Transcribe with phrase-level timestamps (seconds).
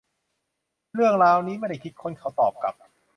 [0.93, 2.75] เรื่องราวนี้ไม่ได้คิดค้น เขาตอบกลับ